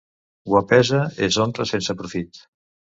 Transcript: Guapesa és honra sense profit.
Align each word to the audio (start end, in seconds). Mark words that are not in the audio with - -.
Guapesa 0.53 1.03
és 1.29 1.39
honra 1.47 1.69
sense 1.75 2.01
profit. 2.05 2.45